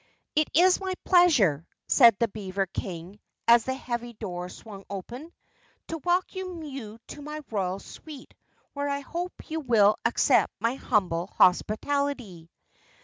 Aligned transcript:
"It 0.35 0.49
is 0.55 0.79
my 0.79 0.95
pleasure," 1.05 1.67
said 1.87 2.17
the 2.17 2.27
beaver 2.27 2.65
King, 2.65 3.19
as 3.47 3.65
the 3.65 3.75
heavy 3.75 4.13
door 4.13 4.49
swung 4.49 4.83
open, 4.89 5.31
"to 5.89 5.99
welcome 5.99 6.63
you 6.63 6.97
to 7.09 7.21
my 7.21 7.41
royal 7.51 7.77
suite 7.77 8.33
where 8.73 8.89
I 8.89 9.01
hope 9.01 9.51
you 9.51 9.59
will 9.59 9.99
accept 10.03 10.53
my 10.59 10.73
humble 10.73 11.27
hospitality." 11.27 12.49